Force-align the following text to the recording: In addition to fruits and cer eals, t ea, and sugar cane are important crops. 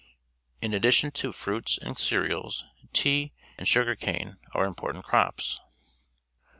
In 0.63 0.73
addition 0.73 1.11
to 1.11 1.31
fruits 1.31 1.77
and 1.77 1.95
cer 1.95 2.25
eals, 2.27 2.63
t 2.91 3.07
ea, 3.09 3.33
and 3.59 3.67
sugar 3.67 3.95
cane 3.95 4.37
are 4.55 4.65
important 4.65 5.05
crops. 5.05 5.61